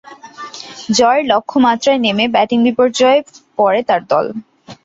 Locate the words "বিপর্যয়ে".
2.67-3.19